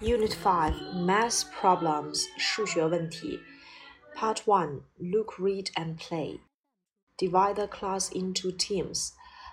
[0.00, 3.40] Unit 5 Math Problems 数学问题
[4.14, 6.40] Part 1 Look, Read and Play
[7.18, 9.12] Divide the class into teams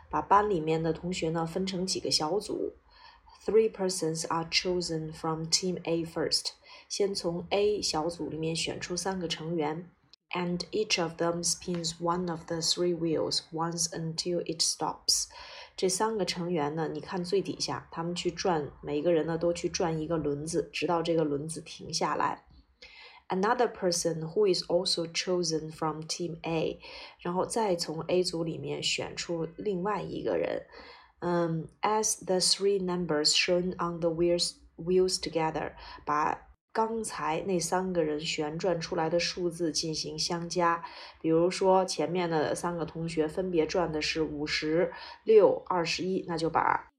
[0.10, 2.74] 把班里面的同学呢分成几个小组
[3.46, 6.52] Three persons are chosen from Team A first
[6.90, 9.90] 先从 A 小组里面选出三个成员
[10.34, 15.28] and each of them spins one of the three wheels once until it stops
[15.79, 22.47] 这三个成员呢，你看最底下，他们去转，每个人呢都去转一个轮子，直到这个轮子停下来。
[23.29, 26.81] Another person who is also chosen from Team A，
[27.21, 30.67] 然后再从 A 组里面选出另外一个人。
[31.21, 35.75] 嗯，as the three numbers shown on the wheels wheels together，
[36.05, 40.85] 把刚才那三个人旋转出来的数字进行相加，
[41.21, 44.93] 比如说前面的三个同学分别转的是五十
[45.25, 46.93] 六、二十一，那就把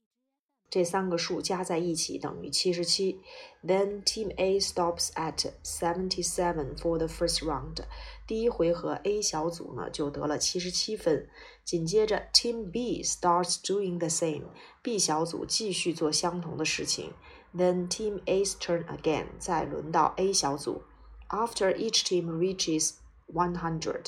[0.70, 3.20] 这三个数加在一起等于七十七。
[3.64, 7.84] Then Team A stops at seventy-seven for the first round。
[8.26, 11.28] 第一回合 A 小组呢就得了七十七分。
[11.64, 17.12] 紧接着 Team B starts doing the same。B 小组继续做相同的事情。
[17.56, 20.82] Then Team A's turn again，再轮到 A 小组。
[21.28, 22.94] After each team reaches
[23.32, 24.06] 100,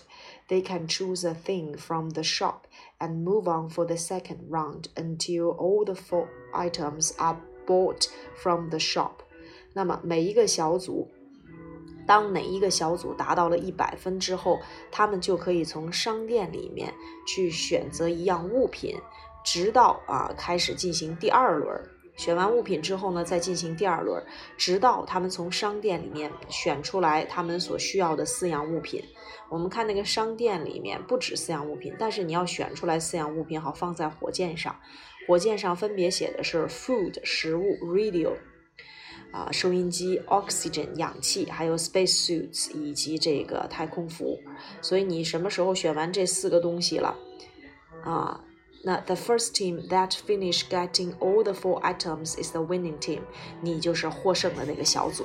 [0.48, 2.66] they can choose a thing from the shop
[2.98, 8.69] and move on for the second round until all the four items are bought from
[8.69, 9.11] the shop.
[9.73, 11.07] 那么每一个小组，
[12.05, 14.59] 当哪一个小组达到了一百分之后，
[14.91, 16.93] 他们就可以从商店里面
[17.25, 18.97] 去选择一样物品，
[19.43, 21.81] 直到啊开始进行第二轮。
[22.17, 24.21] 选完物品之后呢，再进行第二轮，
[24.57, 29.01] 直到他们从商店里面选出来他们所需要的四样物品。
[29.49, 34.75] 我们看那个商店里面不止四样物品，但是你要选出来四样物品，好放在火箭上。
[35.26, 38.34] 火箭上分别写的是 food 食物，radio
[39.32, 44.40] 啊收音机，oxygen 氧气，还有 space suits 以及这个太空服。
[44.80, 47.16] 所以你什么时候选完这四个东西了
[48.04, 48.40] 啊？
[48.84, 53.20] 那 the first team that finish getting all the four items is the winning team，
[53.60, 55.24] 你就是获胜的那个小组。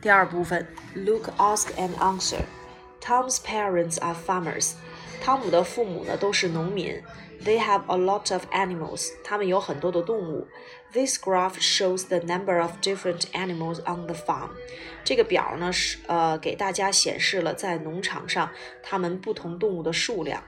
[0.00, 0.64] 第二部分，
[0.94, 2.42] look, ask and answer.
[3.00, 4.74] Tom's parents are farmers.
[5.22, 7.02] 汤姆的父母呢都是农民。
[7.44, 9.12] They have a lot of animals.
[9.22, 10.48] 他们有很多的动物。
[10.92, 14.50] This graph shows the number of different animals on the farm.
[15.04, 18.50] 这个表呢是呃给大家显示了在农场上
[18.82, 20.42] 它们不同动物的数量。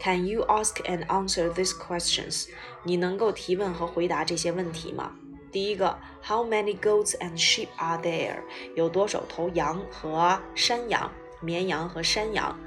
[0.00, 2.48] Can you ask and answer these questions?
[2.82, 5.12] 你能够提问和回答这些问题吗？
[5.52, 8.38] 第一个，How many goats and sheep are there？
[8.74, 11.12] 有多少头羊和山羊？
[11.40, 12.58] 绵羊和山羊。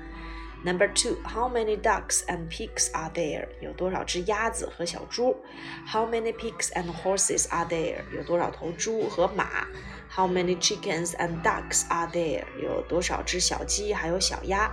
[0.64, 3.48] Number two, how many ducks and pigs are there？
[3.60, 5.36] 有多少只鸭子和小猪
[5.84, 8.02] ？How many pigs and horses are there？
[8.14, 9.66] 有多少头猪和马
[10.08, 12.44] ？How many chickens and ducks are there？
[12.62, 14.72] 有多少只小鸡还有小鸭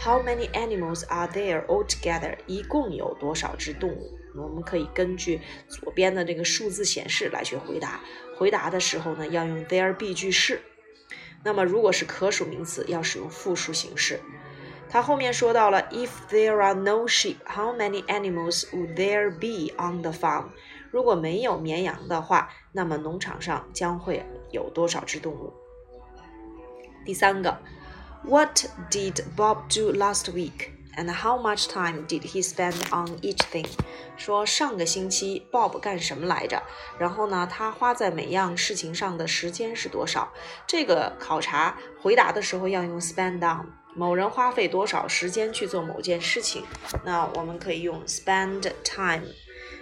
[0.00, 2.36] ？How many animals are there altogether？
[2.46, 4.18] 一共有多少只动物？
[4.34, 8.00] 我们可以根据左边的这个数字显示来去回答。
[8.36, 10.60] 回答的时候呢，要用 there be 句式。
[11.44, 14.20] 那么如果是可数名词，要使用复数形式。
[14.90, 20.46] 他后面说到了，If there are no sheep, how many animals would there be on the farm？
[20.90, 25.52] 如果没有绵羊的话，那么农场上将会有多少只动物？
[27.04, 27.58] 第三个
[28.24, 30.70] ，What did Bob do last week?
[30.96, 33.68] And how much time did he spend on each thing？
[34.16, 36.62] 说上个星期 Bob 干什么来着？
[36.98, 40.32] 然后呢，他花在每样事情上的时间是多少？
[40.66, 43.66] 这个考察回答的时候要用 spend on。
[43.94, 46.64] 某人花费多少时间去做某件事情？
[47.04, 49.24] 那我们可以用 spend time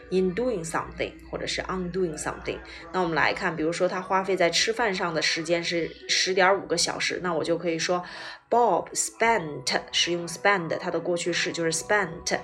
[0.10, 2.58] in doing something，或者是 on doing something。
[2.92, 8.04] 那我们来看，比如说他花费在吃饭上的时间是十点五个小时，那我就可以说
[8.50, 12.40] Bob spent，使用 spend，它的过去式就是 spent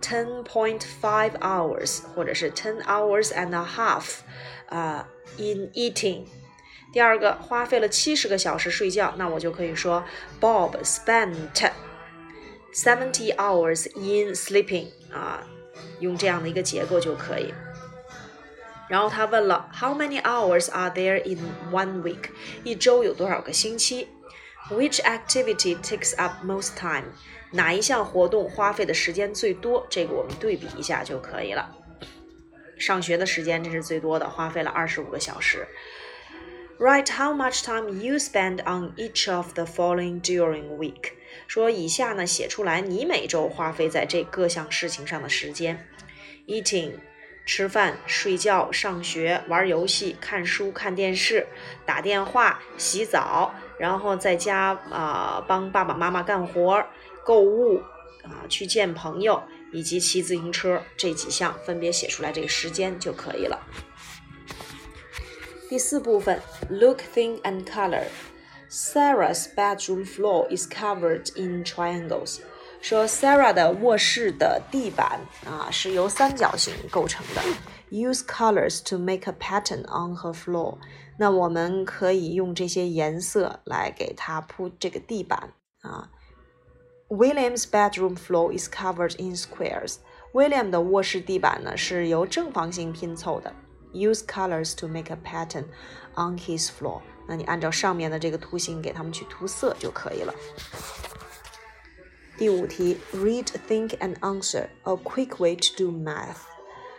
[0.00, 4.20] ten point five hours，或者是 ten hours and a half，
[4.68, 6.24] 啊，in eating。
[6.92, 10.04] 第二个花费了七十个小时睡觉，那我就可以说
[10.40, 11.34] Bob spent
[12.72, 15.46] seventy hours in sleeping 啊，
[16.00, 17.52] 用这样的一个结构就可以。
[18.88, 21.38] 然后他问了 How many hours are there in
[21.70, 22.30] one week？
[22.64, 24.08] 一周有多少个星期？
[24.70, 27.12] Which activity takes up most time？
[27.52, 29.86] 哪一项活动花费的时间最多？
[29.88, 31.74] 这个我们对比一下就可以了。
[32.78, 35.66] 上学的时间这是最多的，花费了二十五个小时。
[36.78, 41.12] Write how much time you spend on each of the following during week。
[41.47, 45.87] 说以下呢，写出来你每周花费在这各项事情上的时间
[46.47, 46.93] ：eating、
[47.45, 51.45] 吃饭、睡觉、上学、玩游戏、看书、看电视、
[51.85, 56.85] 打电话、洗澡，然后在家啊帮爸爸妈妈干活、
[57.25, 57.81] 购物
[58.23, 63.59] 啊去见朋友以及骑自行车这几项分别写出来这个时间就可以了。
[65.69, 68.03] 第四部分，look, think and color。
[68.72, 72.40] Sarah's bedroom floor is covered in triangles.
[72.80, 77.42] 说 Sarah 的卧室的地板啊是由三角形构成的。
[77.90, 80.78] Use colors to make a pattern on her floor。
[81.18, 86.10] 那我们可以用这些颜色来给她铺这个地板啊。
[87.08, 93.52] William's bedroom floor is covered in squares。William 的卧室地板呢是由正方形拼凑的。
[93.92, 95.64] Use colors to make a pattern
[96.14, 97.00] on his floor。
[97.26, 100.34] 那你按照上面的这个图形给他们去涂色就可以了。
[102.36, 106.42] 第五题，Read, think and answer a quick way to do math。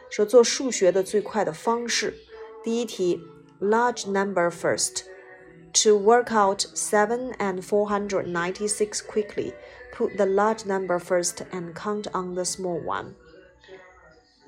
[0.10, 2.16] 说做数学的最快的方式。
[2.64, 3.22] 第一题，
[3.62, 9.54] large number first。To work out seven and four hundred ninety-six quickly,
[9.94, 13.14] put the large number first and count on the small one.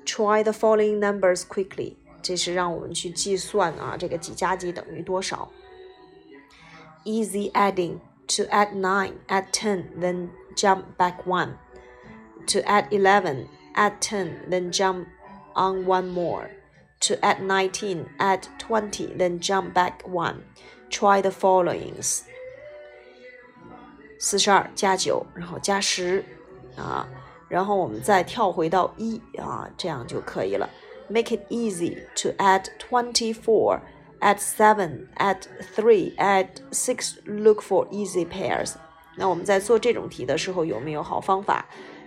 [0.04, 1.96] Try the following numbers quickly.
[2.26, 5.50] 这是让我们去计算啊，这个几加几等于多少。
[7.04, 7.98] Easy adding
[8.28, 11.54] to add nine, add ten, then jump back one.
[12.48, 15.06] To add 11, add 10, then jump
[15.54, 16.50] on one more.
[17.00, 20.42] To add 19, add 20, then jump back one.
[20.90, 22.22] Try the followings.
[24.18, 26.24] 四十二加九，然后加十
[26.76, 27.08] 啊，
[27.48, 30.68] 然后我们再跳回到一啊，这样就可以了。
[31.09, 33.79] Make it easy to add twenty-four,
[34.19, 37.15] add seven, add three, add six.
[37.25, 38.73] Look for easy pairs.
[39.15, 41.65] 那我们在做这种题的时候有没有好方法？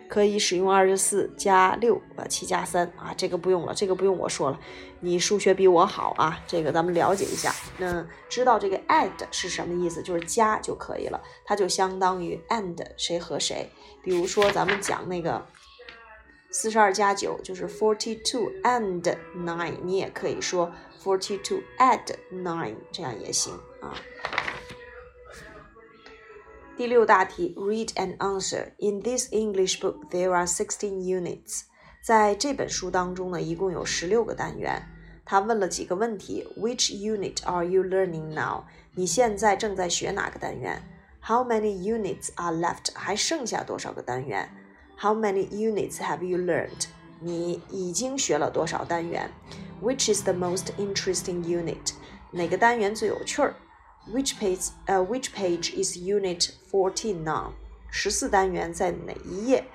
[0.09, 4.59] 可以使用二十四加六，呃，七加三啊，这个不用了，这个不用我说了，
[4.99, 7.55] 你数学比我好啊，这个咱们了解一下。
[7.79, 13.71] 那知道这个 add 是什么意思，就是加就可以了，它就相当于 and 谁和谁。
[14.03, 15.47] 比如说咱们讲那个
[16.52, 19.02] 四十二加九就是 forty two and
[19.36, 20.72] nine，你也可以说
[21.04, 23.94] forty two add nine，这样也行啊。
[26.78, 28.72] 第六大题，Read and answer.
[28.80, 31.64] In this English book, there are sixteen units.
[32.02, 34.84] 在这本书当中呢，一共有十六个单元。
[35.24, 38.66] 他问了几个问题：Which unit are you learning now?
[38.94, 40.84] 你现在正在学哪个单元？
[41.22, 42.94] How many units are left?
[42.94, 44.50] 还剩下多少个单元
[45.00, 46.88] ？How many units have you learned?
[47.20, 49.30] 你已经学了多少单元？
[49.82, 51.94] Which is the most interesting unit?
[52.32, 53.56] 哪个单元最有趣儿？
[54.12, 54.70] which page?
[54.88, 57.54] Uh, which page is Unit 14 now?
[57.90, 59.66] 十四单元在哪一页？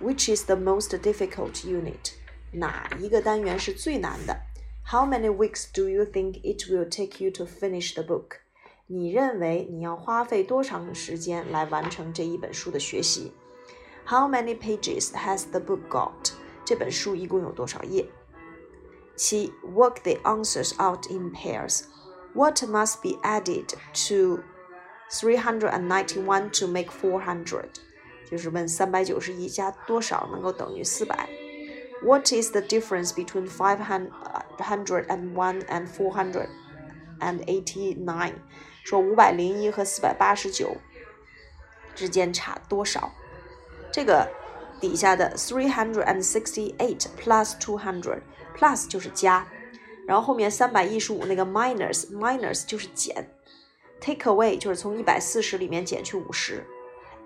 [0.00, 2.12] Which is the most difficult unit?
[2.52, 4.40] 哪一个单元是最难的？
[4.90, 8.38] How many weeks do you think it will take you to finish the book?
[8.86, 13.32] 你认为你要花费多长时间来完成这一本书的学习
[14.06, 16.32] ？How many pages has the book got?
[16.64, 18.06] 这本书一共有多少页？
[19.16, 21.84] 七，Work the answers out in pairs.
[22.34, 23.74] What must be added
[24.08, 24.42] to
[25.10, 27.80] 391 to make 400?
[28.30, 31.28] 就是问三百九十一加多少能够等于四百？
[32.02, 34.10] What is the difference between 501
[35.62, 38.34] and 489?
[38.84, 40.76] 说五百零一和四百八十九
[41.94, 43.12] 之间差多少？
[43.93, 44.27] 这个
[44.81, 48.21] 底下的 three hundred and sixty eight plus two hundred
[48.57, 49.45] plus 就是加。
[50.07, 53.29] 然后后面三百一十五那个 minus minus 就是减
[54.01, 56.65] ，take away 就是从一百四十里面减去五十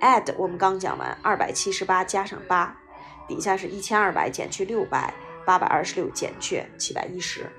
[0.02, 2.78] ，add 我们刚讲完二百七十八加上八，
[3.30, 5.14] 底下是一千二百减去六百，
[5.46, 7.50] 八百二十六减去七百一十。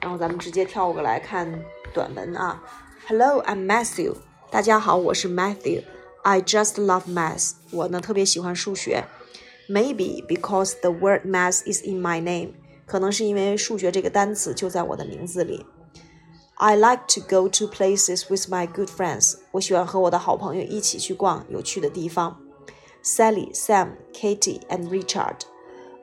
[0.00, 1.60] 然后咱们直接跳过来看
[1.92, 2.62] 短文啊。
[3.08, 4.14] Hello, I'm Matthew。
[4.48, 5.82] 大家好，我是 Matthew。
[6.23, 7.51] I just love math。
[7.71, 9.05] 我呢特别喜欢数学。
[9.69, 12.53] Maybe because the word math is in my name。
[12.85, 15.65] 可能是因为数学这个单词就在我的名字里。
[16.57, 19.35] I like to go to places with my good friends。
[19.51, 22.39] 我喜欢和我的好朋友一起去逛有趣的地方。
[23.03, 25.45] Sally, Sam, Katie, and Richard.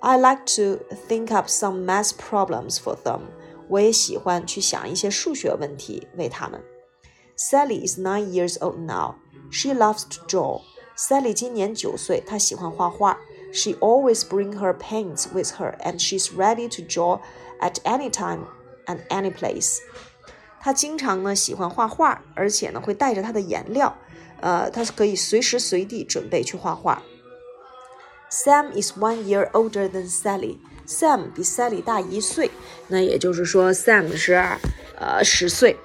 [0.00, 3.20] I like to think up some math problems for them.
[3.68, 6.62] 我也喜欢去想一些数学问题为他们。
[7.36, 9.14] Sally is nine years old now.
[9.50, 10.60] She loves to draw.
[10.96, 13.18] Sally 今年九岁，她喜欢画画。
[13.52, 17.20] she always bring her paints with her, and she's ready to draw
[17.60, 18.46] at any time
[18.86, 19.78] and any place.
[20.60, 23.94] 她经常呢喜欢画画，而且呢会带着她的颜料，
[24.40, 27.02] 呃，她可以随时随地准备去画画。
[28.30, 30.58] Sam is one year older than Sally.
[30.86, 32.50] Sam 比 Sally 大一岁，
[32.88, 34.32] 那也就是说 Sam 是
[34.98, 35.76] 呃十岁。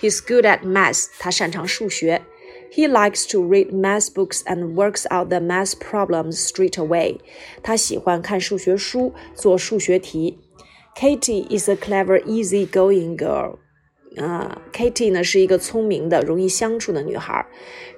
[0.00, 1.06] He's good at math.
[1.20, 2.22] 他擅长数学。
[2.72, 7.18] He likes to read math books and works out the math problems straight away.
[7.62, 10.38] 他喜欢看数学书，做数学题。
[10.96, 13.58] Katie is a clever, easy-going girl.
[14.16, 17.46] 啊，Katie 呢是一个聪明的、容易相处的女孩。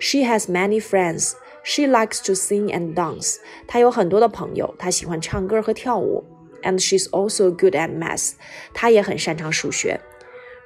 [0.01, 1.35] She has many friends.
[1.63, 3.37] She likes to sing and dance.
[3.67, 6.25] 她有很多的朋友，她喜欢唱歌和跳舞。
[6.63, 8.33] And she's also good at math.
[8.73, 10.01] 她也很擅长数学。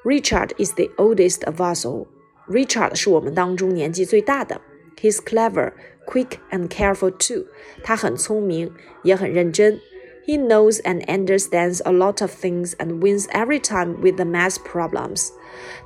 [0.04, 2.06] Richard is the oldest of us all.
[2.48, 4.60] Richard 是我们当中年纪最大的。
[5.00, 5.72] He's clever,
[6.06, 7.46] quick, and careful too.
[7.82, 9.80] 他很聪明，也很认真。
[10.26, 15.30] He knows and understands a lot of things and wins every time with the math problems.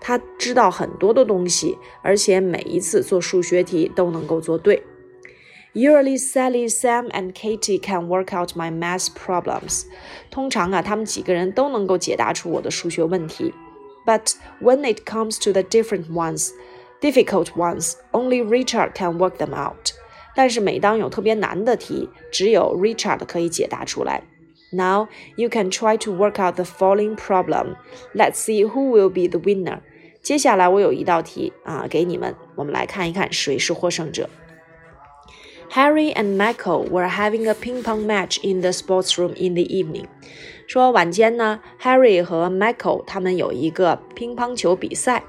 [0.00, 4.82] 他知道很多的东西，而且每一次做数学题都能够做对。
[5.74, 9.84] Usually, Sally, Sam, and Katie can work out my math problems.
[10.30, 13.54] 通常啊，他们几个人都能够解答出我的数学问题。
[14.06, 16.50] But when it comes to the different ones,
[17.00, 19.92] difficult ones, only Richard can work them out.
[20.34, 24.22] 但是每当有特别难的题，只有 Richard 可以解答出来。
[24.72, 27.76] Now you can try to work out the following problem.
[28.14, 29.80] Let's see who will be the winner.
[30.22, 34.30] 接下来我有一道题啊，给你们，我们来看一看谁是获胜者。
[35.72, 40.06] Harry and Michael were having a ping pong match in the sports room in the evening.
[40.66, 45.24] 说晚间呢，Harry 和 Michael 他们有一个乒乓球比赛。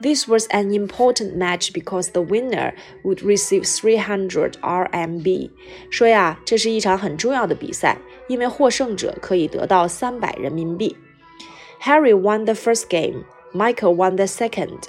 [0.00, 5.50] This was an important match because the winner would receive 300 RMB.
[5.90, 10.96] 说呀，这是一场很重要的比赛，因为获胜者可以得到三百人民币。
[11.80, 13.24] Harry won the first game.
[13.52, 14.88] Michael won the second.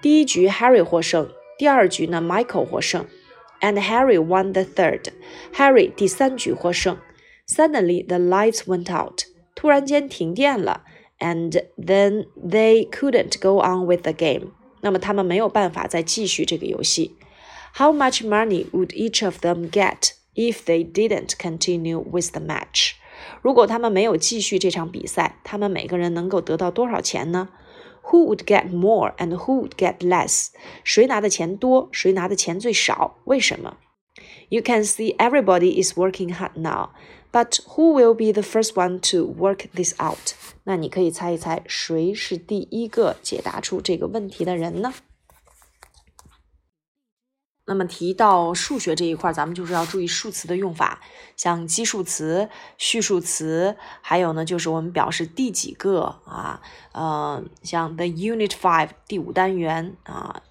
[0.00, 3.04] 第一局 Harry 获胜，第二局呢 Michael 获胜。
[3.60, 5.02] and Harry won the third.
[5.54, 6.96] Harry 第三局获胜。
[7.46, 9.22] Suddenly the lights went out.
[9.54, 10.84] 突然间停电了，
[11.18, 14.52] and then they couldn't go on with the game.
[14.82, 17.16] 那么他们没有办法再继续这个游戏。
[17.74, 22.92] How much money would each of them get if they didn't continue with the match?
[23.42, 27.48] 如果他们没有继续这场比赛，他们每个人能够得到多少钱呢？
[28.04, 30.48] who would get more and who would get less？
[30.84, 33.18] 谁拿的钱多，谁拿的钱最少？
[33.24, 33.76] 为什么
[34.53, 36.89] ？You can see everybody is working hard now,
[37.31, 40.35] but who will be the first one to work this out？
[40.65, 44.93] 那你可以猜一猜，谁是第一个解答出这个问题的人呢？
[47.65, 51.01] 那么提到数学这一块，咱们就是要注意数词的用法，
[51.35, 60.43] 像基数词、序数词，还有呢，就是我们表示第几个啊，呃，像 the unit five 第五单元啊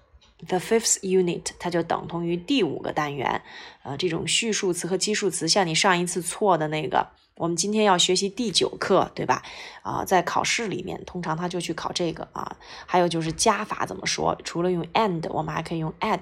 [0.47, 3.41] ，the fifth unit 它就等同于第五个单元，
[3.83, 7.07] 呃，这种序数词和基数词，像你上一次错的那个。
[7.35, 9.41] 我们今天要学习第九课，对吧？
[9.81, 12.57] 啊，在考试里面，通常他就去考这个啊。
[12.85, 14.37] 还有就是加法怎么说？
[14.43, 16.19] 除了用 and，我们还可以用 add。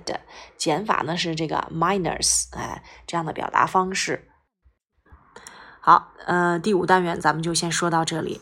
[0.55, 4.29] 减法呢是这个 minus，哎，这样的表达方式。
[5.81, 8.39] 好，呃，第五单元咱们就先说到这里。